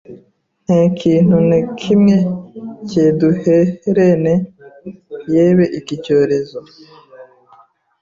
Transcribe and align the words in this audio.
nte 0.63 0.77
kintu 0.99 1.35
ne 1.49 1.59
kimwe 1.79 2.15
cyeduherene 2.89 4.33
yebe 5.33 5.65
iki 5.79 5.95
cyorezo 6.03 6.59